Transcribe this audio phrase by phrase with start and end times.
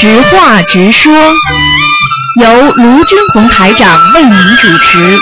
[0.00, 1.12] 直话直说，
[2.40, 5.18] 由卢军红台长为您主持。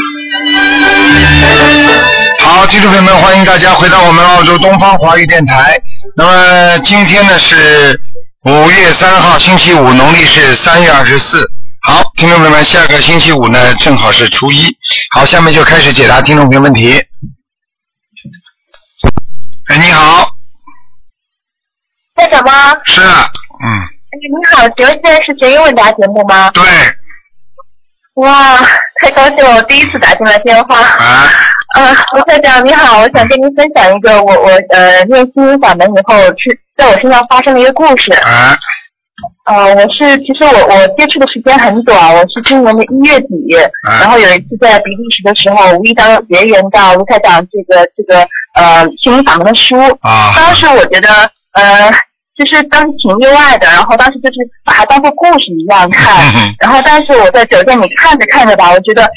[2.41, 5.79] 好，听众朋友们，欢迎大家回到我们澳洲东方华语电台。
[6.16, 8.00] 那么今天呢是
[8.45, 11.52] 五月三号，星期五，农历是三月二十四。
[12.23, 14.64] 好，听众朋友们，下个星期五呢正好是初一。
[15.11, 16.93] 好，下面就开始解答听众朋友问题。
[19.66, 20.29] 哎，你好，
[22.15, 22.52] 在什么？
[22.84, 26.48] 是，嗯，哎，你好，请问现在是学英问答节目吗？
[26.52, 26.62] 对，
[28.15, 28.57] 哇，
[29.02, 30.80] 太高兴了，我第一次打进来电话。
[30.80, 31.29] 啊，
[31.74, 38.12] 呃，卢校长你好，我想跟您分享一个我我呃念心灵法门以后是在我身上发生的一个故事。
[38.12, 38.57] 啊，
[39.45, 43.29] 呃，我是其实我我接触的时间很短，我是今年的一月底，
[44.01, 49.77] 然后有一次在比利时的时候，无意当中结缘到卢台长这个这个呃心灵法门的书。
[50.01, 51.09] 啊，当时我觉得
[51.52, 51.91] 呃，
[52.37, 59.09] 就是当时挺意外的，然后当时就是把它当做故事一样看，然后但是我在酒店里看着看着吧，我觉得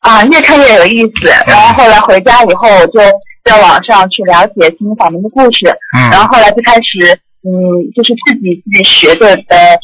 [0.00, 3.00] 啊越看越有意思，然后后来回家以后我就
[3.44, 7.16] 在网上去了解心灵法门的故事，嗯，然后后来就开始
[7.46, 7.54] 嗯，
[7.94, 9.78] 就是自己自己学的呃，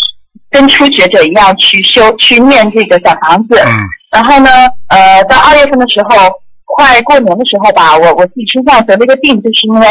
[0.51, 3.71] 跟初学者一样去修去念这个小房子，嗯，
[4.11, 4.51] 然后呢，
[4.89, 6.11] 呃，到二月份的时候，
[6.65, 9.87] 快过年的时候吧，我我自己身上得了一个病，就是因为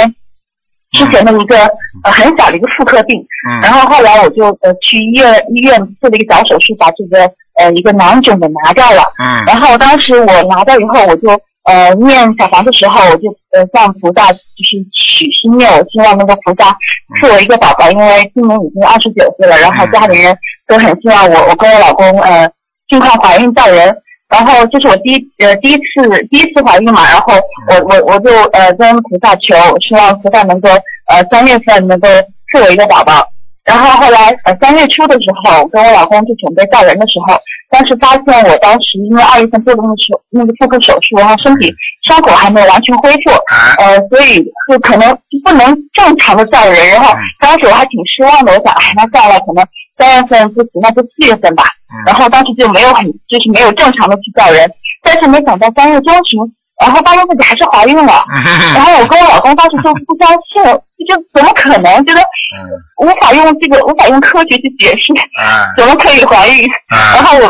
[0.92, 1.56] 之前的一个
[2.04, 9.04] 呃很小的一个妇科病，嗯，然后后来我就呃去医院医院做了一个小手术，把这个呃一个囊肿给拿掉了。
[9.18, 11.30] 嗯，然后当时我拿掉以后，我就
[11.64, 16.76] 呃念小房的时候，我就呃向菩萨就是许心愿，我希望那个菩萨
[17.20, 22.50] 赐我一个宝宝，因为今年已经二十九岁了，然后家里人都很希望我我跟我老公呃
[22.90, 23.96] 尽快怀孕造人。
[24.30, 27.34] 然后这是我第一呃第一次第一次怀孕嘛，然后
[27.68, 30.70] 我我我就呃跟菩萨求，希望菩萨能够
[31.08, 33.31] 呃三月份能够赐我一个宝宝。
[33.64, 37.38] 然后后来呃三月初的时候，跟我老公就准备造人的时候，
[37.70, 41.72] 当时发现我当时因为二月份做的那个手那个妇科手术，然后身体
[42.04, 46.90] 伤口还没有完全恢复，啊，呃，所以就可能不能正常的造人。
[46.90, 49.64] 然后当时我还挺失望的，我想，哎，那算了，可能
[49.98, 51.64] 三月份不行，那就四月份吧。
[52.08, 54.70] 然后当时就没有很就是没有正常的去造人，
[55.04, 56.40] 但是没想到三月中旬，
[56.82, 58.26] 然后发现自己还是怀孕了。
[58.76, 60.64] 然后我跟我老公当时就不相信，
[61.08, 62.04] 就怎么可能？
[62.06, 66.68] 觉得嗯，无法用这个无法用科学去解释，啊，怎么可以怀孕？
[66.90, 67.48] 然啊，后我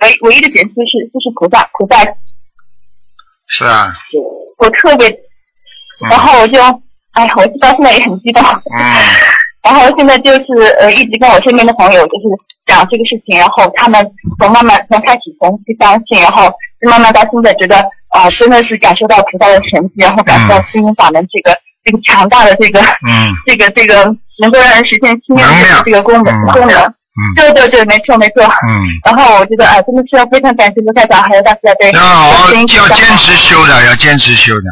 [0.00, 2.04] 唯唯一的解释是就是菩萨菩萨，
[3.48, 3.92] 是啊，
[4.58, 6.60] 我特别，嗯然后我就
[7.12, 8.42] 哎，我到现在也很激动。
[8.42, 8.82] 嗯，
[9.64, 10.44] 然后现在就是
[10.80, 12.24] 呃，一直跟我身边的朋友就是
[12.66, 14.04] 讲这个事情，然后他们
[14.38, 16.52] 从慢慢从开始从不相信，然后
[16.88, 17.76] 慢慢到现在觉得
[18.14, 24.04] 啊、真的是感受到菩萨的神迹，然后感受到心灵法门这个这个强大的这个嗯， 这个这个
[24.40, 26.52] 能够让人实现心愿的这个功能嗯。
[26.52, 26.78] 功能。
[27.14, 28.42] 嗯，对对对，没错没错。
[28.42, 34.68] 嗯，然后我觉得啊、真的是要非常感谢卢台长还有大家对要好好观世音菩萨要坚持修的，要坚持修的。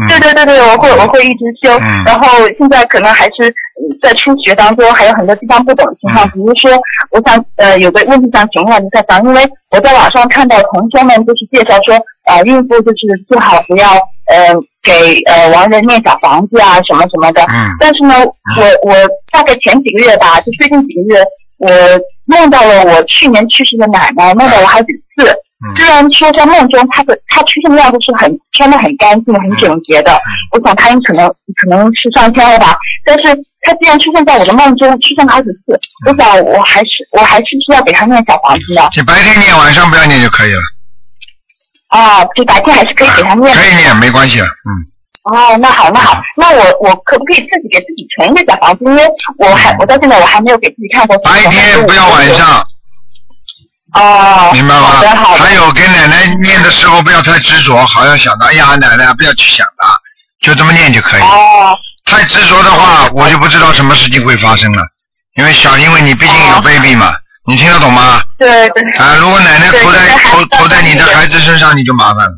[0.00, 2.04] 嗯，对对对对，我会我会一直修，嗯。
[2.04, 2.28] 然后
[2.58, 3.67] 现在可能还是嗯
[4.00, 6.70] 在初学当中，还有很多地方不懂的情况，嗯比如说，
[7.10, 11.94] 我想呃有个问题想请问卢台长，因为我在网上看到同学们就是介绍说，
[12.26, 13.94] 呃孕妇就是最好不要
[14.26, 18.94] 呃给呃亡人念小房子啊什么什么的，嗯但是呢，我我
[19.32, 21.24] 大概前几个月吧，就最近几个月，
[21.58, 21.68] 我
[22.26, 25.34] 梦到了我去年去世的奶奶，梦到了好几次。
[25.58, 30.16] 嗯虽然说在梦中他的他出现的样子是很穿的很干净、很整洁的，
[30.52, 32.76] 我想他可能可能是上天了吧。
[33.04, 33.24] 但是
[33.62, 35.74] 他既然出现在我的梦中，出现了二十次，
[36.06, 40.60] 我想我还是我还是需要给他念小房子的你白天念，晚上不要念就可以了。
[41.88, 43.60] 啊，就白天还是可以给他念的。
[43.60, 44.44] 可以念，没关系的。
[44.44, 44.70] 嗯，
[45.24, 48.84] 哦，那好，那好，那我我可不可以自己给自己存一个小房子？
[48.84, 49.02] 因为
[49.38, 51.18] 我还我到现在我还没有给自己看过。
[51.18, 52.28] 白天不要晚。
[52.34, 52.62] 上，
[53.94, 55.38] 哦，明白吗好的，好？
[55.38, 55.44] 的。
[55.44, 59.98] 还有给奶奶念的时候不要太执着，好像想到哎呀奶奶不要去想它，
[60.40, 61.22] 就这么念就可以。
[61.22, 64.82] 哦，太执着的话，我就不知道什么事情会发生了。
[65.36, 67.14] 因为小，因为你毕竟有哦 baby 嘛，
[67.46, 68.20] 你听得懂吗？
[68.38, 72.32] 对对啊，如果奶奶投在投投在你的孩子身上，你就麻烦了。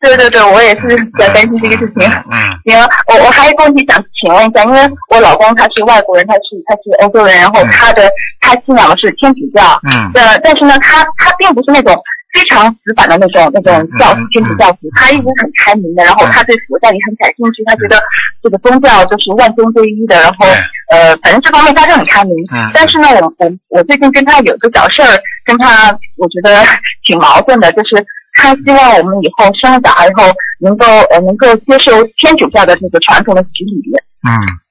[0.00, 2.08] 对对对，我也是比较担心这个事情。
[2.30, 2.34] 嗯。
[2.64, 2.78] 行，
[3.08, 4.80] 我我还有一个问题想请问一下，因为
[5.10, 7.68] 我老公他是外国人，他是他是欧洲人，然后嗯。
[7.70, 8.08] 他的
[8.40, 10.10] 他信仰的是天主教，嗯。
[10.14, 12.00] 呃，但是呢，他他并不是那种
[12.32, 16.30] 非常死板的那种那种教天主教徒，他一直很开明的，然后嗯。
[16.30, 18.00] 他对佛教也很感兴趣，他觉得
[18.40, 20.46] 这个宗教就是万宗归一的，然后
[20.92, 22.32] 呃，反正这方面他就很开明。
[22.54, 22.70] 嗯。
[22.72, 26.62] 但是呢，我我我最近跟他有个小事儿，跟他我觉得
[27.04, 27.96] 挺矛盾的，就是
[28.38, 30.22] 他希望我们以后生了小孩以后
[30.60, 33.82] 能够呃能够接受天主教的这个传统的洗礼。
[34.22, 34.30] 嗯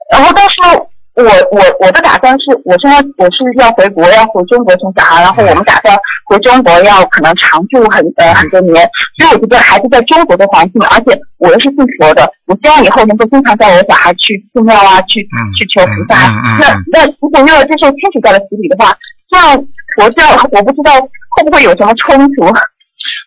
[0.10, 0.56] 然后但是
[1.18, 5.98] 我我我的打算是，我现在我是要回国，要回中国生小孩，然后我们打算
[6.30, 8.88] 回中国要可能常住很呃很多年，
[9.18, 16.16] 所以我觉得孩子在中国的环境，而且我又是信佛的，我希望以后能够经常带我的小孩去寺庙啊，去、嗯去求菩萨。
[16.60, 18.96] 那那如果又要接受天主教的洗礼的话，
[19.30, 19.58] 这样
[19.98, 21.02] 佛教我不知道
[21.36, 22.46] 会不会有什么冲突？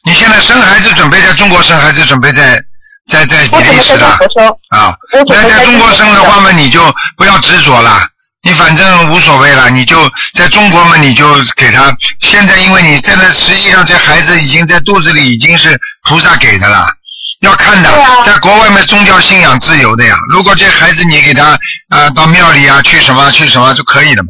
[0.04, 2.60] 你现在生孩子准备在中国生，还是准备在
[3.08, 4.06] 在在比利时的？
[4.70, 8.06] 啊，我准备那在中国生的话嘛，你就不要执着了，
[8.42, 11.26] 你反正无所谓了，你就在中国嘛，你就
[11.56, 11.94] 给他。
[12.20, 15.78] 现在因为你现在实际上这孩子已经在肚子里已经是
[16.08, 16.86] 菩萨给的了，
[17.40, 20.16] 要看的啊，在国外嘛，宗教信仰自由的呀。
[20.30, 21.58] 如果这孩子你给他
[21.90, 24.28] 啊、到庙里啊去什么去什么就可以了嘛。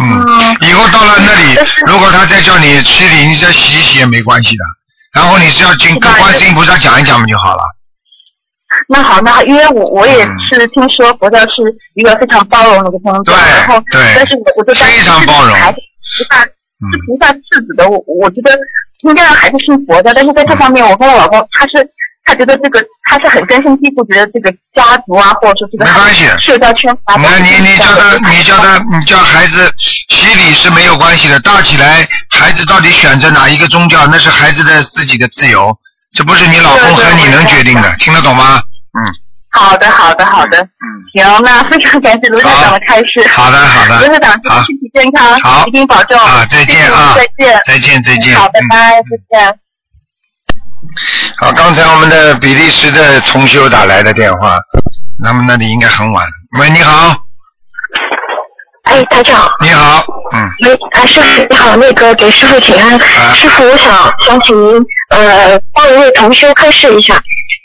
[0.00, 4.64] 嗯，嗯以后到了那里，如果他再叫你洗礼，你再洗一洗也没关系的。
[5.12, 7.62] 然后你只要跟跟观世音菩萨讲一讲嘛就好了。
[8.88, 10.38] 那好，那因为我我也嗯。
[10.52, 11.48] 是听说佛教是
[11.94, 14.00] 一个非常包容的一个宗教，对然后对。
[14.16, 15.54] 但是我我就非常包容。
[15.54, 16.84] 孩子菩萨嗯。
[16.92, 18.56] 是菩萨赐子的，我我觉得
[19.02, 21.72] 应该让孩子信佛的，但是在这方面，我跟我老公他是
[22.30, 22.80] 他觉得这个
[23.10, 26.26] 他是很根深蒂固，觉得这个家族啊，或者说这个没关系。
[26.38, 31.40] 社交圈啊，那你你叫他，你叫他，你叫孩子洗礼是没有关系的。
[31.40, 35.76] 大起来，孩子到底选择哪一个宗教，那是孩子的自己的自由，
[36.14, 38.62] 这不是你老公和你能决定的，听得懂吗？
[38.94, 39.10] 嗯。
[39.52, 43.50] 好的好的好的，嗯，行，那非常感谢卢校长的开示，好。
[43.50, 44.06] 的好的。
[44.06, 44.32] 卢校长
[44.64, 45.66] 身体健康，好。
[45.66, 47.16] 一定保重，啊再见啊。
[47.16, 48.36] 再见，再见再见。
[48.36, 48.68] 好，拜嗯。
[48.70, 49.58] 拜，再见。
[51.38, 54.58] 好，刚才我们的比利时的同修打来的电话，
[55.22, 56.26] 那么那里应该很晚。
[56.58, 57.16] 喂，你好，
[58.84, 62.94] 哎，台长，你好，嗯，喂，啊，师傅你好，那个给师傅请安。
[62.94, 67.14] 啊师傅，我想想请您呃帮一位同修开示一下，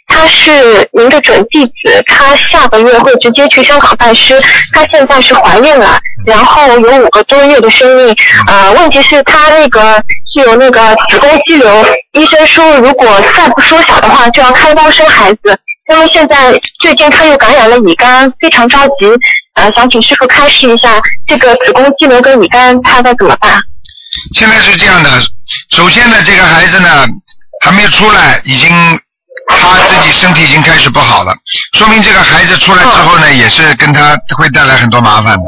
[0.08, 4.42] 他是您的准弟子，他下个月会直接去香港拜师，
[4.74, 8.16] 他现在是怀孕了，然后有五个多月的生命，
[8.48, 10.04] 呃，问题是他那个
[10.34, 15.60] 是有那个子宫肌瘤，医生说如果再不缩小的话就要开刀生孩子。
[15.88, 16.52] 因为现在
[16.82, 19.06] 最近他又感染了乙肝，非常着急，
[19.54, 23.62] 呃，想请师傅开示一下这个子宫肌瘤跟乙肝他该怎么办？
[24.34, 25.10] 现在是这样的，
[25.70, 27.06] 首先呢，这个孩子呢
[27.64, 28.68] 还没出来，已经
[29.48, 31.34] 他自己身体已经开始不好了，
[31.78, 35.44] 说明这个孩子出来之后呢，也是跟他会带来很多麻烦的，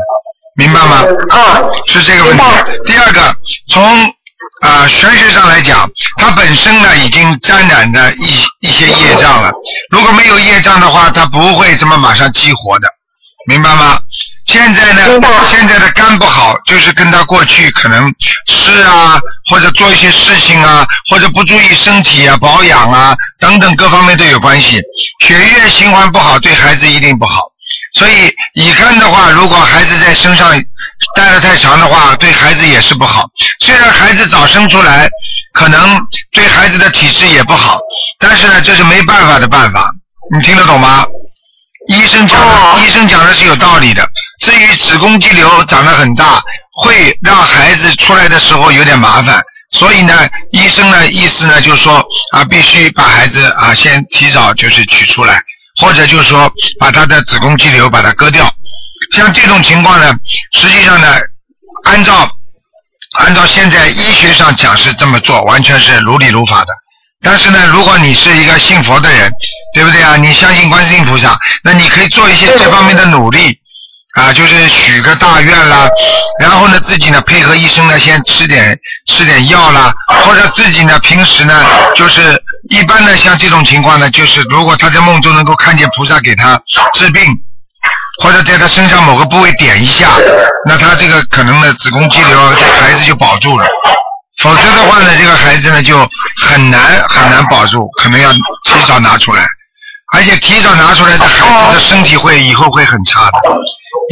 [0.56, 1.04] 明白吗？
[1.30, 2.44] 啊，是这个问题。
[2.86, 3.36] 第二个，
[3.70, 3.84] 从
[4.62, 9.52] 啊、玄学上来讲，他本身呢已经沾染着一一些业障了。
[9.92, 12.88] 如果没有业障的话，他不会这么马上激活的，
[13.48, 14.00] 明白吗？
[14.48, 15.02] 现在呢，
[15.50, 18.10] 现在的肝不好，就是跟他过去可能
[18.48, 24.82] 吃啊，或者做一些事情啊，或者不注意身体啊、保养啊等等各方面都有关系。
[25.26, 27.42] 血液循环不好，对孩子一定不好。
[27.94, 30.52] 所以乙肝的话，如果孩子在身上
[31.16, 33.26] 待得太长的话，对孩子也是不好。
[33.66, 35.10] 虽然孩子早生出来，
[35.54, 36.00] 可能
[36.32, 37.78] 对孩子的体质也不好，
[38.20, 39.92] 但是呢，这是没办法的办法。
[40.34, 41.06] 你听得懂吗？
[41.90, 42.40] 医生讲
[42.86, 44.08] 医生讲的是有道理的。
[44.39, 46.42] 至于子宫肌瘤长得很大，
[46.81, 49.42] 会让孩子出来的时候有点麻烦，
[49.72, 55.41] 所以呢，医生呢意思呢就是说啊，必须把孩子啊先提早就是取出来，
[55.82, 58.48] 或者就是说把他的子宫肌瘤把它割掉。
[59.12, 60.13] 像这种情况呢，
[60.53, 61.08] 实际上呢，
[61.86, 62.29] 按照
[63.20, 66.67] 按照现在医学上讲是这么做，完全是如理如法的。
[67.22, 69.32] 但是呢，如果你是一个信佛的人，
[69.74, 70.15] 对不对啊？
[70.17, 73.60] 你相信观世音菩萨，那你可以做一些这方面的努力
[74.17, 75.88] 啊，就是许个大愿啦，
[76.39, 79.93] 然后呢，自己呢配合医生呢，先吃点吃点药啦，
[80.25, 81.53] 或者自己呢平时呢，
[81.95, 86.59] 就是一般的像这种情况呢，就是如果他在梦中能够看见菩萨给他
[86.95, 87.24] 治病，
[88.24, 90.09] 或者在他身上某个部位点一下，
[90.67, 93.67] 那他这个可能的子宫肌瘤，这孩子就保住了。
[94.41, 95.97] 否则的话呢，这个孩子呢就
[96.43, 99.43] 很难很难保住，可能要提早拿出来，
[100.14, 103.40] 而且提早拿出来，的孩子的身体会以后会很差的，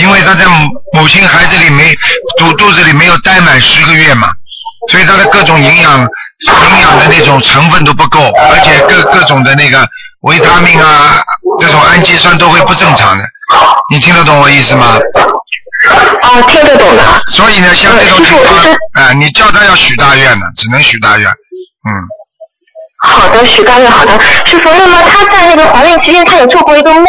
[0.01, 1.95] 因为他在母母亲孩子里没
[2.37, 4.29] 肚肚子里没有待满十个月嘛，
[4.91, 8.19] 所以他的各种营养营养的那种成分都不够，
[8.51, 9.87] 而且各各种的那个
[10.21, 11.23] 维他命啊，
[11.59, 13.23] 这种氨基酸都会不正常的，
[13.89, 14.97] 你听得懂我意思吗？
[16.23, 17.23] 哦，听得懂的。
[17.27, 21.29] 所以呢，像这种情况呃师傅，哎、你叫他要许大愿呢，只能许大愿。
[21.29, 21.91] 嗯，
[23.05, 24.19] 好的，许大愿好的。
[24.45, 27.05] 师傅，那么她在那个怀孕期间，她也做过一个梦，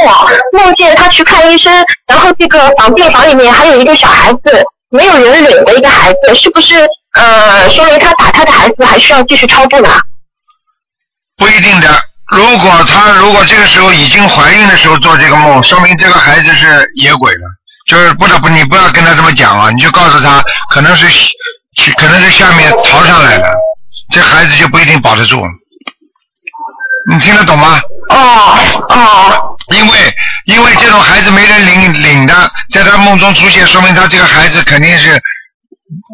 [0.53, 1.73] 梦见她去看医生，
[2.07, 6.75] 然后这个房病房里面还有一个小孩子，没有人领的一个孩子，是不是
[7.15, 9.91] 呃说明她打胎的孩子还需要继续超度呢？
[12.29, 17.41] 如果她如果这个时候已经怀孕的时候做这个梦，说明这个孩子是野鬼了。
[17.87, 21.07] 就是不得不你不要跟他这么讲啊，你就告诉他可能是
[21.97, 23.55] 可能是下面逃上来的，
[24.11, 25.41] 这孩子就不一定保得住。
[27.09, 27.81] 你听得懂吗？
[28.11, 28.59] 哦
[28.89, 30.15] 哦，因为
[30.47, 35.21] 因为这种孩子没人领领的，在他梦中出现，说明他这个孩子肯定是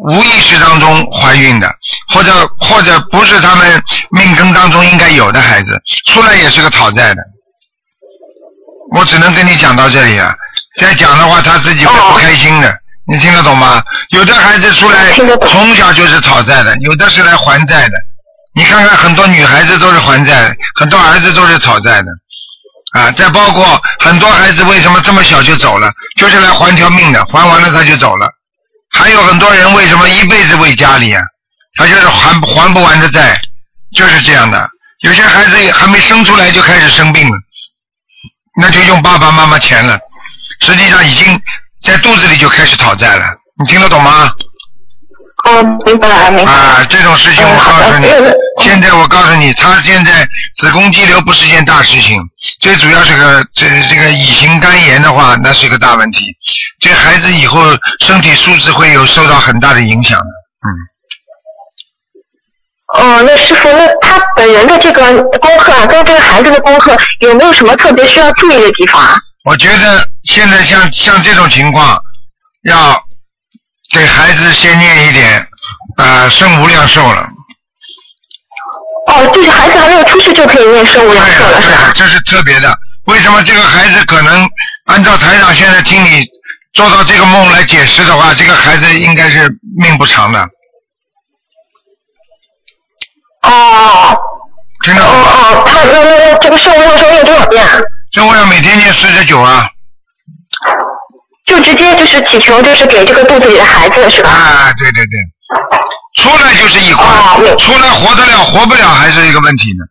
[0.07, 1.67] 无意识当中怀孕的，
[2.13, 3.81] 或者或者不是他们
[4.11, 5.81] 命根当中应该有的孩子，
[6.11, 7.21] 出来也是个讨债的。
[8.95, 10.35] 我只能跟你讲到这里啊，
[10.79, 12.71] 再讲的话他自己会不开心的，
[13.07, 13.81] 你听得懂吗？
[14.09, 15.11] 有的孩子出来
[15.47, 17.97] 从小就是讨债的，有的是来还债的。
[18.55, 22.11] 你看看很多女孩子都是还债，很多儿子都是讨债的，
[22.93, 28.29] 啊，再包括很多孩子为什么这么小就走了，就是来还条命的，还完了他就走了。
[28.91, 31.21] 还有很多人为什么一辈子为家里啊？
[31.75, 33.41] 他就是还还不完的债，
[33.97, 34.69] 就是这样的。
[34.99, 37.35] 有些孩子还没生出来就开始生病了，
[38.61, 39.99] 那就用爸爸妈妈钱了，
[40.61, 41.41] 实际上已经
[41.81, 43.25] 在肚子里就开始讨债了。
[43.57, 44.31] 你听得懂吗？
[45.43, 46.57] 哦，明白了，明白了。
[46.57, 48.07] 啊，这种事情我告诉你
[48.63, 50.25] 现在我告诉你，他现在
[50.57, 52.17] 子宫肌瘤不是件大事情，
[52.61, 56.25] 最主要是个这这个乙型肝炎的话，那是一个大问题。
[56.79, 57.61] 这孩子以后
[57.99, 60.25] 身体素质会有受到很大的影响的。
[62.95, 69.19] 嗯，哦，那师傅，那他本人的这个功课啊，跟这个孩子的功课有没有什么特别需要注意的地方啊？
[69.43, 72.01] 我觉得现在像像这种情况，
[72.63, 73.02] 要
[73.93, 75.47] 给孩子先念一点
[75.97, 77.29] 呃圣无量寿了。
[79.07, 81.73] 哦，就是孩子还没有出世就可以念圣无量寿了，是吧？
[81.73, 82.75] 呀对呀，这是特别的。
[83.05, 84.49] 为什么这个孩子可能
[84.85, 86.25] 按照台长现在听你
[86.73, 89.47] 做到这个梦来解释的话，这个孩子应该是
[89.77, 90.39] 命不长的，
[93.43, 94.17] 哦哦
[94.85, 95.27] 听得懂吗？
[95.27, 97.77] 哦，他那这个圣无量寿念多少遍啊？
[98.11, 99.69] 这我要每天念四十九啊！
[101.53, 104.29] 就直接就是祈求，就是给这个肚子里的孩子是吧？
[104.29, 109.85] 啊，对对对，出来就是一块，哦出来活得了活不了还是一个问题呢。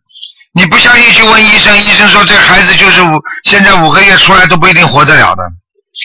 [0.55, 5.43] 你不相信去问医生，医生说这孩子就是五现在五个月出来都不一定活得了的，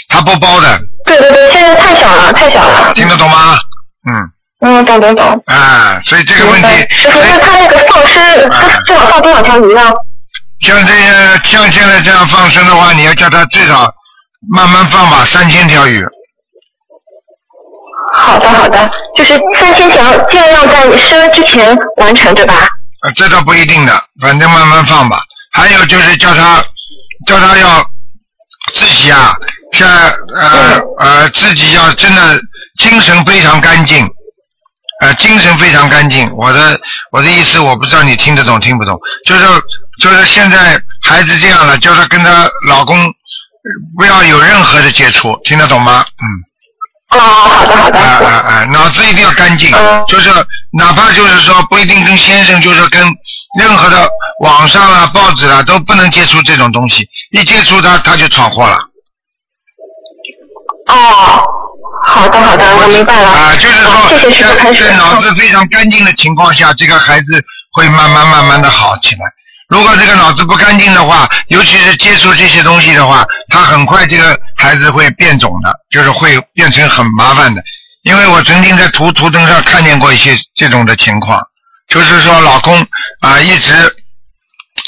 [0.08, 2.92] 他不包的，对对对，现在太小了，太小了。
[2.94, 3.58] 听得懂吗？
[4.08, 5.42] 嗯，嗯，懂懂懂。
[5.46, 6.88] 啊，所以这个问题，白。
[6.90, 9.82] 师傅，哎那他那个放生，他最好放多少条鱼呢？
[10.60, 13.92] 像这些像现在这样放生的话，你要叫他最少
[14.46, 16.04] 慢慢放吧，三千条鱼。
[18.14, 22.54] 好的好的，就是三千条，尽量在生之前完成，对吧？
[23.00, 25.18] 啊，这倒不一定的，反正慢慢放吧。
[25.52, 26.64] 还有就是叫他，
[27.26, 27.84] 叫他要
[28.74, 29.34] 自己啊，
[29.72, 29.88] 像
[30.34, 32.40] 呃呃自己要真的
[32.78, 34.08] 精神非常干净，
[35.00, 36.30] 呃精神非常干净。
[36.34, 36.80] 我的
[37.12, 39.44] 我的意思我不知道你听得懂听不懂，就是
[40.00, 42.96] 就是现在孩子这样了，叫他跟他老公
[43.96, 46.04] 不要有任何的接触，听得懂吗？
[46.08, 46.26] 嗯。
[47.10, 47.98] 哦，好的好的。
[47.98, 48.64] 啊啊啊！
[48.66, 50.30] 脑子一定要干净，嗯就是
[50.78, 53.02] 哪怕就是说不一定跟先生，就是跟
[53.58, 54.06] 任何的
[54.44, 58.76] 网上啊、报纸啊都不能接触这种东西，一接触他他就闯祸了。
[60.88, 61.42] 哦，
[62.04, 63.28] 好的好的，我明白了。
[63.28, 69.20] 啊，就是好谢谢说在脑子非常干净的情况下，这个孩子会慢慢慢慢的好起来。
[69.68, 77.62] 如果这个脑子不干净的话，尤其是接触这些东西的话，他很快这个孩子会变种的，就是会变成很麻烦的。
[78.02, 81.38] 因为我曾经在图图腾上看见过一些这种的情况，
[81.88, 82.80] 就是说老公
[83.20, 83.72] 啊一直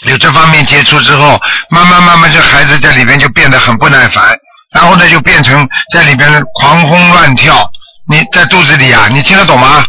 [0.07, 4.25] 有这方面接触之后，慢慢慢慢这孩子在里边就变得很不耐烦，
[4.73, 7.71] 然后呢就变成在里边狂轰乱跳。
[8.09, 9.85] 你在肚子里啊，你听得懂吗？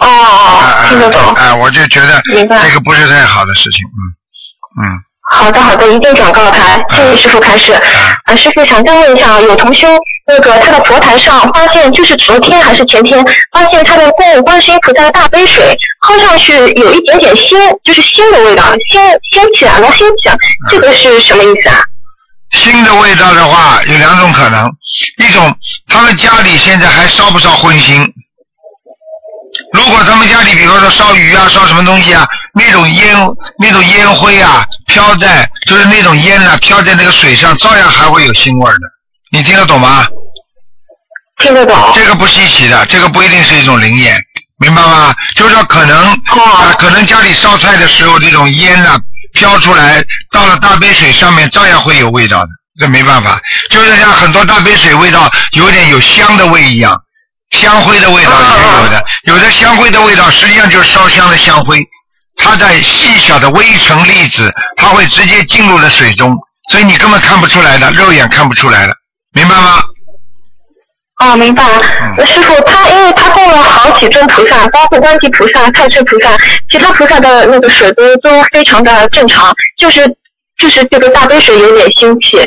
[0.00, 0.08] 嗯。
[0.08, 1.34] 哦哦，听得懂。
[1.34, 4.98] 哎、我就觉得明白这个不是太好的事情，嗯嗯。
[5.28, 6.76] 好的好的，一定转告他。
[6.94, 7.72] 谢谢师傅开始。
[7.72, 9.88] 啊，师傅想再问一下，有同修
[10.28, 18.62] 那个他的佛台上发现，就是昨天还是前天，发现他的供观世音菩萨的大杯水喝上去有一点点腥，就是腥的味道，
[18.92, 20.36] 腥腥起来了，腥起来，
[20.70, 21.76] 这个是什么意思啊？
[22.52, 24.70] 腥的味道的话有两种可能，
[25.18, 25.52] 一种
[25.88, 28.06] 他们家里现在还烧不烧荤腥？
[29.72, 33.16] 如果他们家里比如说烧鱼啊、烧什么东西啊，那种烟
[33.58, 38.80] 那种烟灰啊飘在，就是那种烟啊飘在那个水上，照样还会有腥味儿的。
[39.32, 40.06] 你听得懂吗？
[41.42, 41.76] 听得懂。
[41.94, 44.18] 这个不稀奇的，这个不一定是一种灵验，
[44.58, 45.14] 明白吗？
[45.34, 48.98] 就是说可能啊、可能家里烧菜的时候，这种烟呢、
[49.34, 52.48] 飘出来，到了大杯水上面，照样会有味道的，
[52.78, 53.38] 这没办法。
[53.68, 56.98] 就是像很多大杯水味道有点有香的味一样，
[57.50, 61.78] 香灰的味道也有的，有的香灰的味道实际上就是烧香的香灰，
[62.36, 66.36] 它在细小的微尘粒子，它会直接进入了水中，
[66.70, 68.94] 所以你根本看不出来的，肉眼看不出来的，
[69.32, 69.82] 明白吗？
[71.18, 71.82] 哦，明白了。
[72.18, 76.36] 嗯师傅，他因为他供了好几尊菩萨，包括观世菩萨、太岁菩萨，
[76.70, 80.06] 其他菩萨的那个水都都非常的正常，就是
[80.58, 82.38] 就是这个大杯水有点腥气。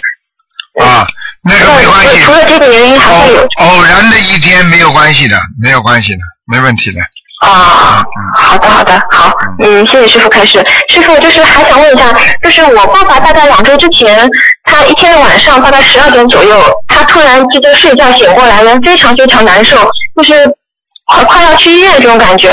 [0.79, 1.07] 啊，
[1.43, 6.99] 那个没关系除，了这个原因，还会有偶偶然的一天没有关系的，没有关系的，没问题的。
[7.41, 8.03] 啊，
[8.35, 9.31] 好的好的好，
[9.63, 10.59] 嗯，谢谢师傅开始。
[10.89, 14.29] 师傅就是还想问一下，就是我爸爸大概两周之前，
[14.65, 19.77] 他一天晚上大概十二点左右，他突然之间睡觉醒过来，人非常非常难受，
[20.17, 20.45] 就是
[21.05, 22.49] 快快要去医院这种感觉。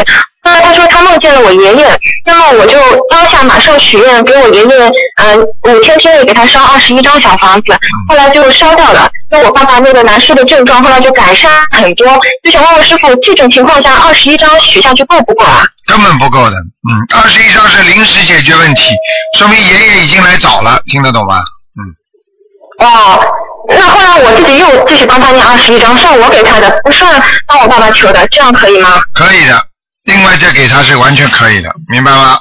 [0.47, 2.79] 后来他说他梦见了我爷爷，那么我就
[3.11, 7.77] 当下马上许愿给我爷爷，嗯、五天之内给他烧二十一张小房子，
[8.09, 9.11] 后来就烧掉了。
[9.29, 12.07] 那我爸爸那个难受的症状后来就改善很多，
[12.45, 15.65] 就想问问师傅，这种情况下二十一张许下去够不够啊？
[15.89, 16.53] 根本不够的，
[16.89, 18.95] 嗯，二十一张是临时解决问题，
[19.37, 21.41] 说明爷爷已经来找了，听得懂吗？
[22.79, 23.21] 嗯哦，
[23.69, 29.01] 那后来我自己又继续帮他念二十一张，算我给他的，不算帮我爸爸求的，这样可以吗？
[29.13, 29.61] 可以的，
[30.07, 32.41] 另外再给他是完全可以的，明白吗？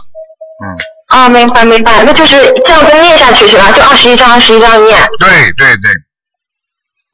[0.63, 3.71] 嗯，啊，明白明白，那就是这样再念下去是吧？
[3.71, 5.05] 就二十一章二十一张念。
[5.19, 5.91] 对对对，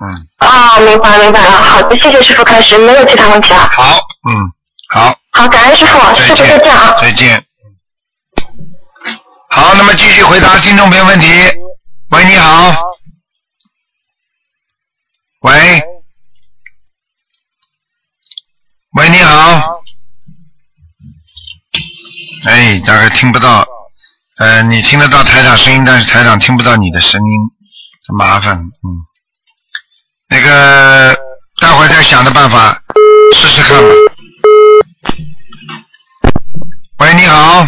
[0.06, 3.70] 嗯，啊，明白明白了，好的，谢谢师傅开始，没有其他问题了。
[3.72, 4.36] 好，嗯，
[4.90, 6.96] 好，好，感恩师傅，再师傅再见见啊。
[7.00, 7.46] 再见。
[9.50, 11.28] 好，那么继续回答听众朋友问题。
[12.12, 12.76] 喂，你好。
[15.42, 15.82] 喂。
[18.98, 19.82] 喂，你好。
[22.44, 23.66] 哎，大概听不到，
[24.40, 27.40] 呃，你听得到台长声音，但是台长听不到你的声音，
[28.08, 28.90] 很麻烦，嗯。
[30.28, 31.14] 那个，
[31.60, 32.82] 待会儿再想的办法
[33.36, 33.90] 试试看吧。
[37.00, 37.68] 喂，你好，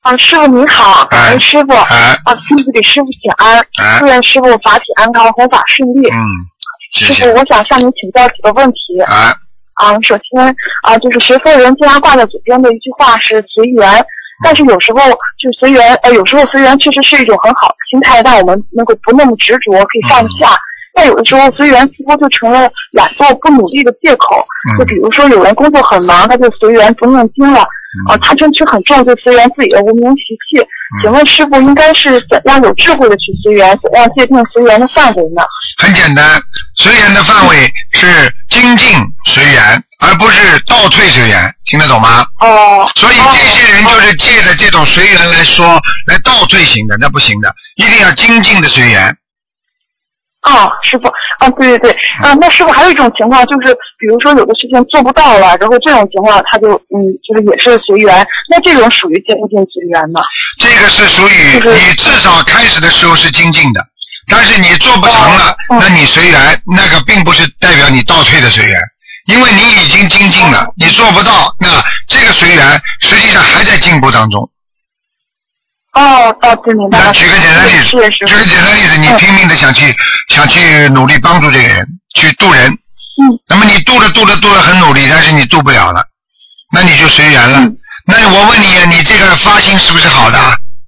[0.00, 1.72] 啊，师傅您好，感恩师傅。
[1.72, 6.08] 哎啊，亲自给师傅请安，哎祝愿师傅法体安康，弘法顺利。
[6.08, 6.24] 嗯，
[6.92, 9.02] 谢师傅，，我想向您请教几个问题。
[9.06, 9.34] 哎，
[9.76, 14.04] 啊，首先啊，就是学佛人经常挂在嘴边的一句话是随缘，
[14.42, 14.98] 但是有时候
[15.38, 20.56] 就随缘，呃，有时候随缘确实是一种很好的心态，让我们能够不那么执着，可以放下。
[20.96, 24.44] 但有的时候随缘似乎就成了懒惰不努力的借口。
[24.78, 27.60] 就比如说有人工作很忙，他就随缘不念经了，
[28.08, 30.66] 啊，贪嗔痴很重，就随缘自己的无名习气。
[31.02, 35.42] 请问师傅应该是怎样有智慧的去随缘，怎样界定随缘的范围呢？
[35.78, 36.40] 很简单，
[36.76, 38.06] 随缘的范围是
[38.48, 42.24] 精进随缘，而不是倒退随缘，听得懂吗？
[42.40, 49.16] 哦，所以这些人就是借着这种随缘来说，来倒退型的，那不行的，一定要精进的随缘。
[50.46, 51.08] 啊，师傅，
[51.40, 51.90] 啊，对对对，
[52.22, 56.94] 啊，那师傅还有一种情况就是，比如说有的事情做不到了，然后这种情况他就嗯，
[57.26, 60.22] 就是也是随缘，那这种属于精不精随缘呢？
[60.60, 63.80] 这个是属于就是你至少开始的时候是精进的，
[64.30, 68.80] 但是你做不成了，哦那你随缘，那个并不是代表你倒退的随缘，
[69.26, 71.68] 因为你已经精进了，你做不到，那
[72.06, 74.48] 这个随缘实际上还在进步当中。
[75.96, 77.04] 哦，哦，对，明白了。
[77.06, 79.94] 那举个简单例子，举个简单例子，你嗯拼命的想去
[80.28, 86.04] 想去努力帮助这个人，去渡人，嗯，那么你渡了渡了渡了很努力，但是你渡不了了，
[86.70, 87.60] 那你就随缘了。
[87.60, 87.76] 嗯
[88.08, 90.38] 那我问你，你这个发心是不是好的？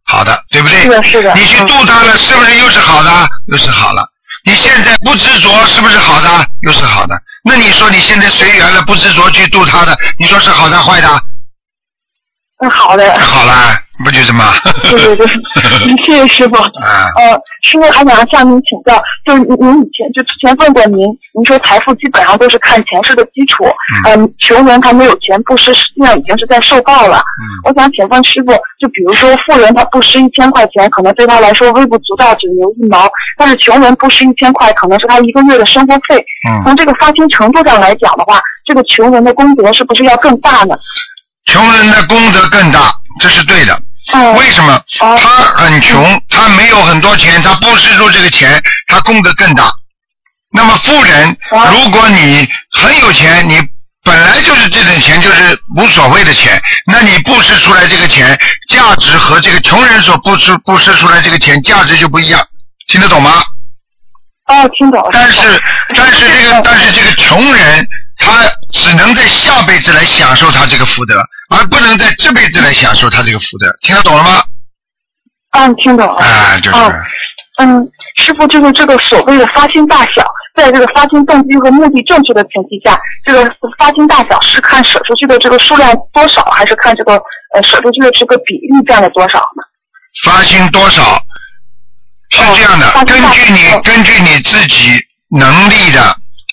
[0.04, 0.82] 好的，对不对？
[0.82, 3.10] 是的是的你去嗯渡他了，是不是又是好的？
[3.48, 4.06] 又是好了。
[4.44, 6.28] 你现在不执着，是不是好的？
[6.60, 7.20] 又是好的。
[7.42, 11.08] 那你说你现在随缘了，不执着去渡他的，你说是好的坏的？
[12.60, 14.44] 嗯，好的，好了，不就这么？
[14.90, 15.26] 对对对，
[15.84, 16.56] 嗯 谢谢师傅。
[16.56, 20.98] 啊，呃，师傅还想向您请教，就是您您以前就之前问过您，
[21.34, 23.64] 您说财富基本上都是看前世的基础，
[24.06, 27.18] 嗯、穷人他没有钱布施，实际上已经是在受报了。
[27.18, 33.06] 嗯我想请问师傅，就比如说富人他布施一千块钱，可能对他来说微不足道，九牛一毛；
[33.36, 36.24] 但是穷人布施一千块，可能是他一个月的生活费。
[36.48, 36.62] 嗯。
[36.62, 40.76] 从这个发心程度上来讲的话，这个穷人的功德是不是要更大呢？
[41.46, 43.74] 穷人的功德更大，这是对的。
[44.12, 44.74] 嗯，为什么？
[45.00, 45.28] 哦他
[45.62, 49.70] 很穷，他没有很多钱，他布施出这个钱，他功德更大。
[50.50, 53.60] 那么富人，哦如果你很有钱，你
[54.02, 58.38] 本来就是这点钱就是无所谓的钱，那你布施出来这个钱
[58.70, 62.40] 价值和这个穷人所布施布施出来这个钱价值就不一样，
[62.86, 63.42] 听得懂吗？
[64.46, 65.10] 哦，听懂了。
[65.12, 65.62] 但是
[65.94, 67.86] 但是这个 嗯但是这个穷人，
[68.18, 74.42] 他只能在下辈子来享受他这个福德，而不能在这辈子来享受他这个福德，听得懂了吗？
[75.52, 76.20] 嗯，听懂了。
[76.20, 76.76] 啊，就是。
[77.60, 77.84] 嗯，
[78.16, 87.14] 师傅，就是这个所谓的发心大小，在这个发心动机和目的正确的前提下，这个发心大小是看舍出去的这个数量多少，还是看这个
[87.54, 89.62] 呃舍出去的这个比例占了多少呢？
[90.22, 91.20] 发心多少
[92.30, 94.92] 是这样的哦，根据你哦根据你自己
[95.30, 96.00] 能力的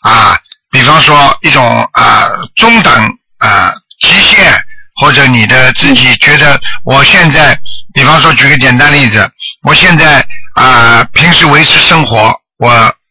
[0.02, 0.36] 啊，
[0.76, 2.94] 比方说一种啊中等
[3.38, 4.54] 啊极限，
[5.00, 7.58] 或者你的自己觉得我现在，
[7.94, 9.26] 比方说举个简单例子，
[9.64, 10.22] 我现在
[10.56, 12.70] 啊平时维持生活，我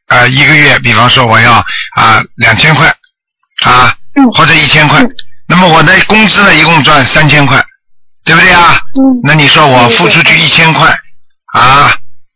[0.09, 1.55] 啊一个月，比方说我要
[1.97, 2.87] 啊两千块
[3.65, 4.31] 啊嗯。
[4.33, 5.01] 或者一千块，
[5.49, 7.65] 那么我的工资呢一共赚三千块，
[8.27, 8.79] 对不对啊？
[9.01, 9.21] 嗯。
[9.23, 10.99] 那你说我付出去一千块啊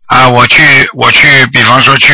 [0.09, 2.13] 啊，我去我去，比方说去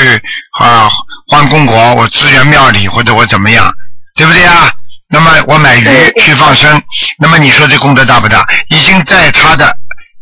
[0.60, 0.90] 啊
[1.28, 3.72] 换公国，我支援庙里或者我怎么样，
[4.16, 4.72] 对不对啊？
[5.08, 6.82] 那么我买鱼去放生，
[7.20, 8.44] 那么你说这功德大不大？
[8.68, 9.76] 已经在他的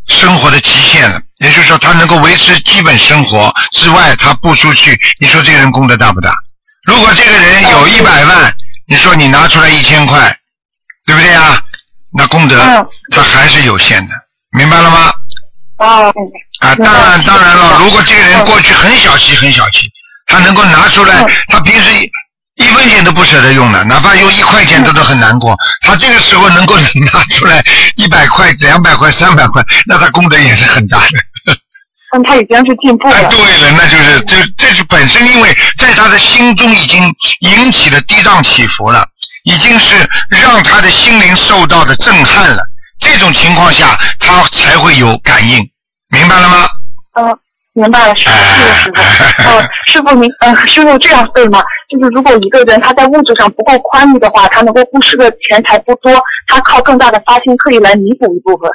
[0.06, 6.34] 生活的极限了，也就是说他能够维持基本生活之外，他不出去，你说这个人功德大不大？
[6.84, 8.54] 如果这个人有一百万，
[8.86, 10.36] 你说你拿出来一千块，
[11.06, 11.58] 对不对啊？
[12.12, 12.58] 那功德
[13.10, 14.14] 他还是有限的，
[14.58, 15.10] 明白了吗？
[15.78, 16.12] 哦，
[16.62, 19.90] 啊，当然当然了，如果这个人嗯过去很小气很小气，
[20.26, 21.90] 他能够拿出来嗯，他平时
[22.56, 25.56] 一分钱都不舍得用的，哪怕用一块钱他都很难过。
[25.84, 26.76] 他这个时候能够
[27.12, 27.64] 拿出来
[27.96, 31.54] 一百块、两百块、三百块，那他功德也是很大的。
[32.12, 33.28] 但他已经是进步哎，了。
[33.28, 39.04] 对了，那就是这这是本身因为在他的心中已经引起了跌宕起伏了，
[39.44, 42.62] 已经是让他的心灵受到的震撼了。
[43.00, 45.58] 这种情况下，他才会有感应，
[46.12, 46.68] 明白了吗？
[47.14, 47.38] 嗯，
[47.72, 49.00] 明白了，师傅，谢谢师傅。
[49.48, 51.62] 呃，师傅您，呃，师傅这样对吗？
[51.88, 56.12] 就是如果一个人他在物质上不够宽裕的话，他能够布施的钱财不多，
[56.46, 58.70] 他靠更大的发心可以来弥补一部分。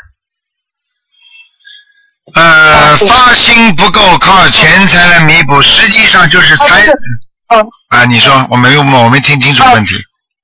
[2.35, 6.83] 呃，发心不够，靠钱财来弥补，实际上就是财
[7.49, 8.03] 嗯啊。
[8.05, 9.95] 你说，我没有，我没听清楚问题。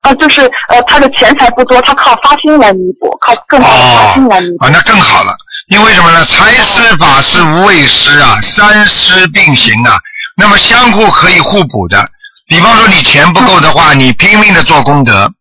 [0.03, 4.65] 啊，就是呃，他的钱财不多，他靠发心来弥补，靠更大的发心来弥补。
[4.65, 5.33] 哦，那更好了，
[5.67, 6.25] 因为什么呢？
[6.25, 9.97] 财施法施无畏施啊，三施并行啊，
[10.35, 12.05] 那么相互可以互补的。
[12.47, 15.31] 比方说你钱不够的话，你拼命的做功德，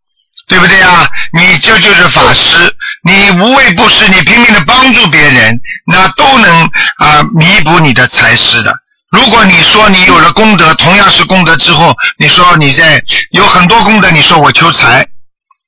[0.47, 1.09] 对不对啊？
[1.33, 2.73] 你这就是法师，
[3.03, 6.65] 你无畏不施，你拼命的帮助别人，那都能
[6.99, 8.73] 啊、弥补你的财施的。
[9.13, 13.01] 如果你说你有了功德，同样是功德之后，你说你在
[13.33, 15.07] 有很多功德，你说我求财，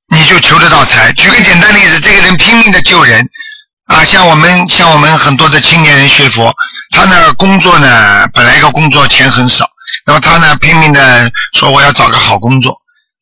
[0.09, 1.13] 你就求得到财。
[1.13, 3.23] 举个简单例子，这个人拼命的救人，
[3.87, 6.55] 啊，像我们像我们很多的青年人学佛，
[6.95, 9.69] 他呢工作呢本来一个工作钱很少，
[10.07, 12.75] 那么他呢拼命的说我要找个好工作，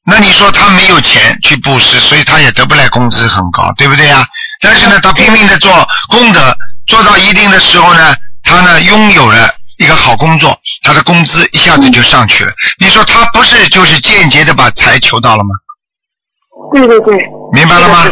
[0.06, 4.24] 那你说他没有钱去布施，所以他也得不来工资很高，对不对呀？
[4.60, 6.56] 但是呢，他拼命的做功德，
[6.86, 9.52] 做到一定的时候呢，他呢拥有了
[9.82, 12.52] 一个好工作，他的工资一下子就上去了。
[12.78, 15.50] 你说他不是就是间接的把财求到了吗？
[16.72, 17.14] 对对对，
[17.52, 18.04] 明白了吗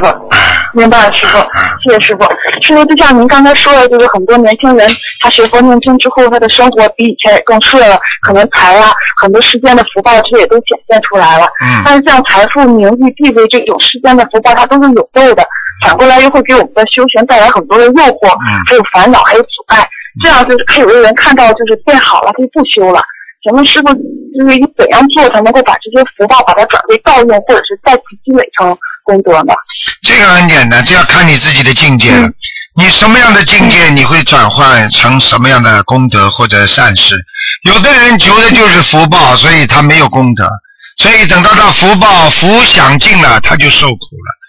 [0.75, 2.25] 明白了，师傅，啊谢谢师傅。
[2.63, 11.47] 师傅，就像您刚才说的，就是很多年轻人他学佛念经之后，他的生活比以前也更顺了，可能财啊，很多世间的福报这也都显现出来了。
[11.65, 15.47] 嗯但是像财富、名誉、地位这种世间的福报，它都是有漏的，
[15.85, 19.89] 反过来又会给我们的修行带来很多的诱惑，嗯还有烦恼，还有阻碍。
[20.23, 23.03] 这样就是可有的人看到就是变好了，他就不修了。
[23.43, 29.55] 请问师傅，就是你怎样做才能够把这些福报把它转为道用，或者是再次积累成功德呢？
[30.03, 32.27] 这个很简单，这要看你自己的境界了。
[32.27, 32.35] 嗯
[32.77, 37.17] 你什么样的境界，你会转换成什么样的功德或者善事。
[37.65, 40.49] 有的人求的就是福报，所以他没有功德，
[40.97, 44.40] 所以等到他福报福享尽了，他就受苦了。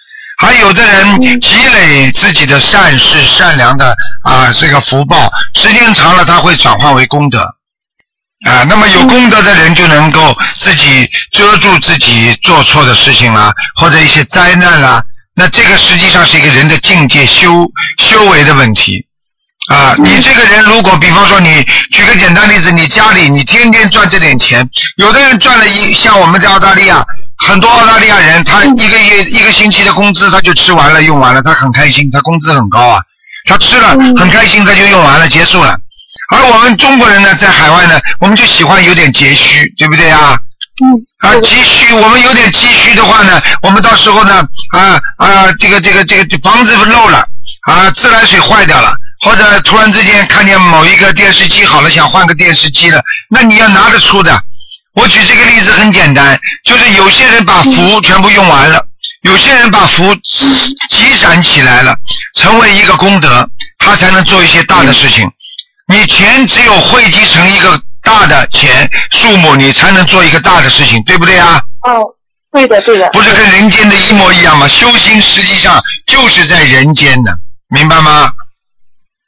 [0.41, 7.39] 还有的人嗯积累自己的善事、善良的啊这个福报，时间长了，他会转化为功德。
[8.47, 15.04] 啊，那么有功德的人就能够自己遮住自己做错的事情啦，或者一些灾难啦。
[15.36, 19.06] 那这个实际上是一个人的境界修修为的问题。
[19.69, 27.06] 啊，你这个人如果比方说你举个简单例子，你家里你天天赚这点钱，有的人赚了一像我们在澳大利亚，
[27.47, 33.01] 很多澳大利亚人他一个月一个星期的工资他就吃完了用完了，他很开心，他工资很高啊，
[33.47, 35.77] 他吃了嗯很开心，他就用完了结束了。
[36.32, 40.38] 而我们中国人呢，在海外呢，我们就喜欢有点节虚，对不对啊？
[40.82, 40.88] 嗯，
[41.19, 47.27] 啊，积蓄，我们有点积蓄的话呢，我们到时候呢，啊啊，这个这个这个房子漏了，
[47.67, 48.93] 啊，自来水坏掉了，
[49.25, 54.41] 或者突然之间看见某一个电视机好了，想换个电视机了，那你要拿得出的。
[54.93, 58.86] 我举这个例子很简单，就是有些人把福全部用完了，
[59.23, 61.95] 有些人把福积攒起来了，
[62.36, 63.49] 成为一个功德，
[63.80, 65.30] 他才能做一些大的事情。
[65.88, 71.62] 你钱只有汇集成一个大的钱数目，你才能做一个大的事情，对不对啊？
[71.84, 72.04] 哦，
[72.51, 73.10] 对的对的。
[73.12, 74.67] 不是跟人间的一模一样吗？
[74.67, 77.34] 修行实际上就是在人间的，
[77.69, 78.32] 明白吗？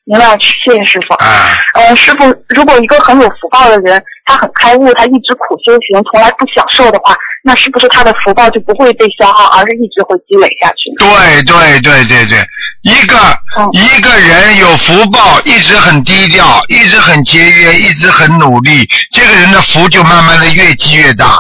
[0.06, 1.14] 明白，谢谢师傅。
[1.16, 10.90] 啊，呃，师傅，如果一个很有福报的人，他很开悟，他一直苦修行，从来不享受的话，那是不是他的福报就不会被消耗，而是一直会积累下去？
[10.98, 12.48] 对对对对对，
[12.84, 13.18] 一个、
[13.58, 21.38] 嗯一个人有福报，一直很低调，一直很节约，一直很努力，这个人的福就慢慢的越积越大。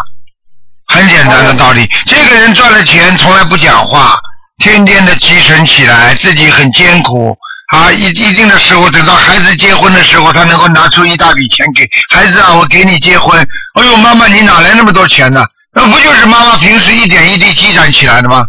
[0.88, 4.15] 很简单的道理，这个人赚了钱从来不讲话，
[4.60, 7.36] 天天的积存起来，自己很艰苦
[7.73, 13.39] 啊，一一定的时候，等到孩子结婚的时候，他能够拿出一大笔钱给孩子啊，我给你结婚。
[13.73, 15.43] 哎呦，妈妈，你哪来那么多钱呢？
[15.73, 18.47] 那不就是妈妈平时一点一滴积攒起来的吗？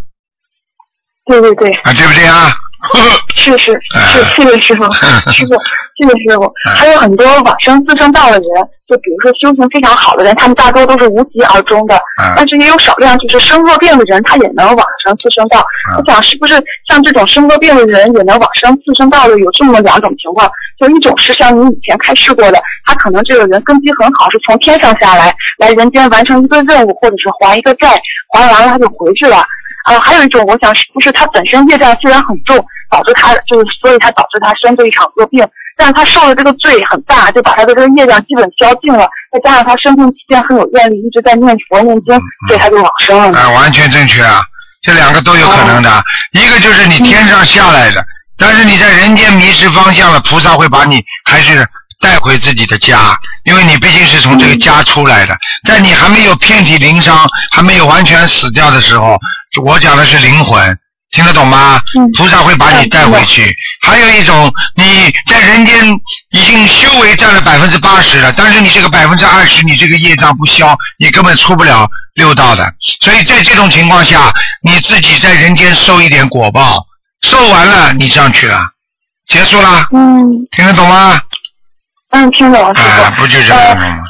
[1.24, 2.54] 对对对，啊，对不对啊？
[3.34, 4.84] 是是哎是，谢谢 师傅，
[5.32, 5.54] 师傅，
[5.96, 6.44] 谢谢师傅。
[6.44, 8.44] 哎还有很多往生自生道的人，
[8.86, 15.60] 就比如说修行非常好的人，他们大多都是无疾而终的，啊但是也有少量就是生恶病的人，他也能往生自生道。
[15.60, 16.54] 啊我想是不是
[16.88, 20.50] 像这种生恶病的人也能往生自生道的，有这么两种情况？
[20.78, 28.00] 就一种是像你以前开示过的，他可能这个人根基很好，是从天上下来，来人间完成一个任务，或者是还一个债，
[28.34, 29.44] 还完了他就回去了。
[29.86, 32.56] 呃，还有一种，我想是不是他本身业障虽然很重，
[32.90, 42.14] 导致他就是，所以他导致他生这一场恶病，但是他受的这个罪很大，就把他的这个业障基本消尽了，再加上他生病期间很有愿力，一直在念佛念经，
[42.48, 43.38] 所以他就往生了。
[43.38, 44.42] 啊，完全正确啊，
[44.82, 46.04] 这两个都有可能的。
[46.32, 48.04] 一个就是你天上下来的，
[48.38, 51.66] 但是你在人间迷失方向了，菩萨会把你还是
[52.00, 55.36] 带回自己的家，因为你毕竟是从这个家出来的。
[55.66, 59.18] 在你还没有遍体鳞伤、还没有完全死掉的时候，
[59.64, 60.78] 我讲的是灵魂，
[61.14, 61.80] 听得懂吗？
[61.96, 63.54] 嗯菩萨会把你带回去。
[63.82, 65.74] 还有一种，你在人间
[66.32, 72.74] 已经修为占了百分之八十了，但是你这个百分之二十，你这个业障不消，你根本出不了六道的。
[73.00, 76.84] 所以在这种情况下，你自己在人间受一点果报，
[77.22, 78.60] 受完了你上去了，
[79.26, 81.20] 结束了，嗯听得懂吗？
[82.10, 84.02] 嗯，听懂了，啊，不就这样吗？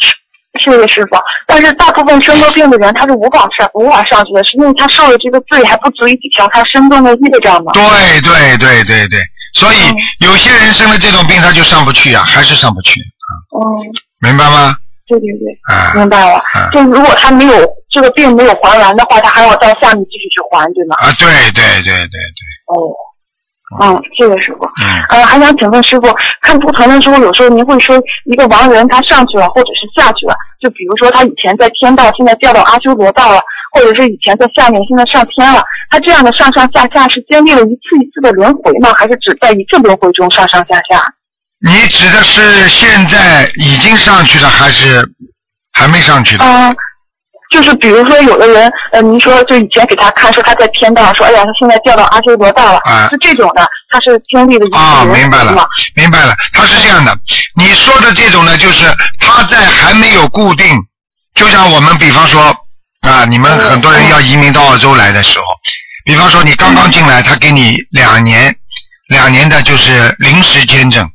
[0.63, 1.17] 谢谢师傅。
[1.47, 7.73] 但是大部分生过病的人，他是无法上无法上去的，是因为他受的这个罪还不足以抵消他身中的业障吗？
[7.73, 7.83] 对
[8.21, 9.21] 对对对对，
[9.55, 13.61] 所以嗯有些人生了这种病，他就上不去呀、还是上不去啊，嗯，
[14.21, 14.77] 明白吗？
[15.07, 15.53] 对对对。
[15.69, 20.97] 啊，明白了啊，就如果他没有这个病没有还完的话，他还要到下面继续去还，对吗？
[20.99, 22.19] 啊，对对对对对，
[22.73, 22.95] 哦，
[23.81, 24.65] 嗯，谢谢师傅。
[24.83, 25.03] 嗯。
[25.09, 26.09] 呃，还想请问师傅，
[26.41, 33.41] 看图腾的时候，有时候您会说一个亡人他上去了，或者是下去了，就比如说他以前在天道，现在掉到阿修罗道了，
[33.73, 38.93] 或者是以前在下面，现在上天了，他这样的上上下下是经历了一次一次的轮回吗？
[38.97, 41.03] 还是只在一次轮回中上上下下？
[41.61, 45.03] 你指的是现在已经上去了，还是
[45.73, 46.45] 还没上去的？
[46.45, 46.77] 嗯，
[47.55, 57.17] 就是比如说有的人，呃，您说就以前给他看说他在天道，说哎呀他现在调到阿修罗道了，啊是这种的，他是经历了一次啊，明白了？，明白了，他是这样的。
[57.55, 60.67] 你说的这种呢，就是他在还没有固定，
[61.37, 62.43] 就像我们比方说
[63.03, 65.45] 啊，你们嗯很多人要移民到澳洲来的时候，
[66.05, 68.53] 比方说你刚刚进来，他给你两年，
[69.11, 71.09] 两年的就是临时签证，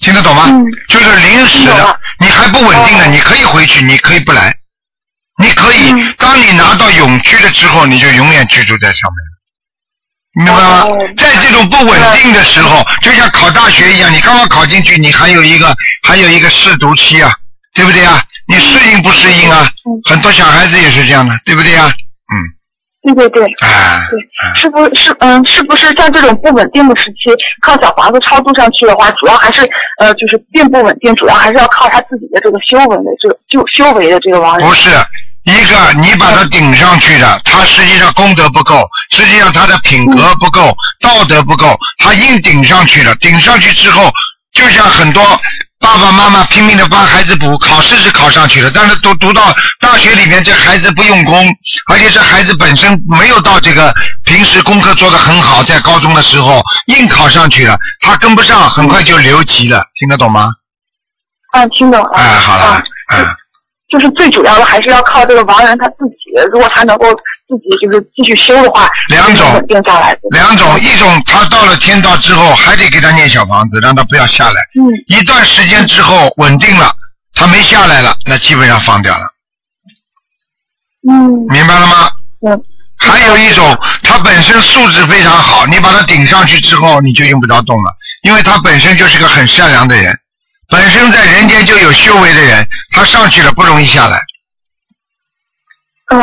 [0.00, 0.44] 听得懂吗？
[0.48, 4.54] 嗯就是临时的你还不稳定的，哦你可以回去，你可以不来，
[5.42, 10.44] 你可以，嗯当你拿到永居了之后，你就永远居住在上面。
[10.44, 10.92] 明白吗哦？
[11.16, 17.32] 在这种不稳定的时候，就像考大学一样，你刚刚考进去，你还有一个还有一个试读期啊，
[17.74, 18.22] 对不对啊？
[18.48, 19.68] 你适应不适应啊？
[19.84, 21.86] 嗯很多小孩子也是这样的，对不对啊？
[21.86, 23.54] 嗯对对对。
[23.60, 27.30] 哎，对，是不是嗯，是不是像这种不稳定的时期，
[27.62, 29.62] 靠小房子超度上去的话，主要还是
[30.00, 34.74] 呃，就是并不稳定，主要还是要靠他自己的这个修为的这个就修为的这个亡人不。
[34.74, 34.90] 是
[35.46, 43.14] 一个你把他顶上去的，他实际上功德不够，实际上他的品格不够，道德不够，他硬顶上去了。
[43.16, 44.12] 顶上去之后，
[44.54, 45.22] 就像很多
[45.78, 51.48] 爸爸妈妈拼命的帮孩子补，考试是考上去了，但是读读到大学里面，这孩子不用功，
[51.92, 60.50] 而且这孩子本身没有到这个平时功课做得很好，在高中的时候硬考上去了，他跟不上，很快就留级了，听得懂吗？
[61.52, 62.10] 啊，听懂了。
[62.16, 62.82] 哎，好了。
[63.88, 70.20] 就是最主要的还是要靠这个亡人他自己，如果他能够自己就是继续修的话，两种稳定下来的。
[70.32, 74.60] 两种，一种他到了天道之后，还得给他念小房子，让他不要下来。
[74.74, 76.92] 嗯一段时间之后稳定了，
[77.34, 79.24] 他没下来了，那基本上放掉了，
[81.08, 82.10] 嗯明白了吗？
[82.46, 82.60] 嗯
[82.98, 90.18] 还有一种，他本身素质非常好，你把他顶上去之后，你就用不着动了，因为他本身就是个很善良的人，
[90.68, 94.18] 本身在人间就有修为的人，他上去了不容易下来，
[96.10, 96.18] 嗯，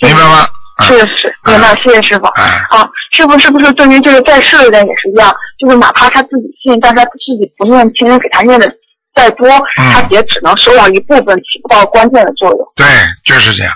[0.00, 0.46] 明白吗？
[0.76, 2.26] 啊是是，明白，谢谢师傅。
[2.26, 5.34] 啊，啊，师傅是不是对于这个在世的人也是一样？
[5.58, 8.72] 就是哪怕他自己信，但是他自己不念，亲人给他念的
[9.14, 12.58] 再多，嗯他也只能收到一部分，起不到关键的作用。
[12.74, 12.86] 对，
[13.24, 13.74] 就是这样。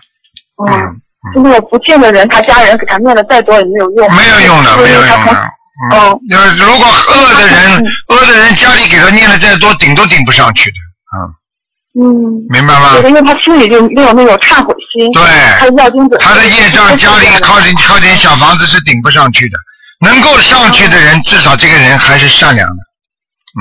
[0.67, 1.01] 嗯，嗯，
[1.35, 4.15] 就那个不信的人，他家人给他念的再多也没有用。
[4.15, 5.49] 没有用的，没有用的。
[5.77, 10.77] 嗯哦，那如果饿的人嗯，恶的人家里给他念的再多，顶都顶不上去的。
[11.13, 12.95] 嗯，嗯，明白吗？
[12.95, 15.13] 对的，因为他心里就没有那种忏悔心。
[15.13, 15.23] 对
[15.59, 16.17] 他要金子。
[16.19, 19.59] 他的业障家里靠近靠近小房子是顶不上去的，
[20.01, 22.77] 能够上去的人，至少这个人还是善良的。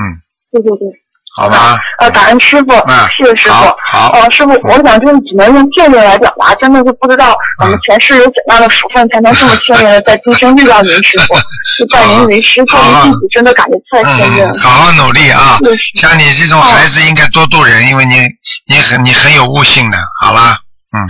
[0.52, 1.05] 对对对。
[1.36, 1.78] 好吧。
[1.98, 3.54] 呃，感恩师傅嗯，谢谢师傅。
[3.54, 4.10] 好好。
[4.12, 11.34] 呃，师傅，我想就是只能用见面来表达，真的是不知道我们前世有怎样的福分，才能这么幸运的在今生遇到您 师傅，
[11.78, 14.50] 就拜您为师，做您弟子，真的感觉太幸运了。
[14.52, 14.58] 嗯，。
[14.58, 15.58] 好好努力啊！
[16.00, 18.16] 像你这种孩子应该多度人，因为你
[18.66, 20.58] 你很你很有悟性的，好啦，
[20.96, 21.04] 嗯，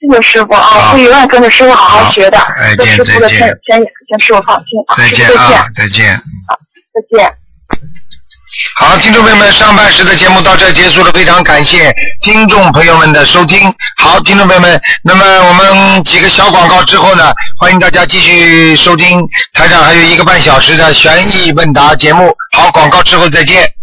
[0.00, 0.92] 谢谢师傅啊，好。
[0.92, 2.38] 会永远跟着师傅好好学的。
[2.76, 3.56] 再见师傅的牵再见。
[3.70, 4.66] 牵引，跟师傅放心。
[4.88, 6.16] 啊，再见师傅再见。
[6.48, 6.58] 好，，
[6.94, 7.37] 再见。
[8.74, 13.72] 好，听众朋友们，上半时的节目到这结束了，非常感谢听众朋友们的收听。
[13.96, 19.20] 好，听众朋友们，那么我们几个小广告之后呢，欢迎大家继续收听
[19.52, 22.34] 台上还有一个半小时的悬疑问答节目。
[22.56, 23.77] 好，广告之后再见。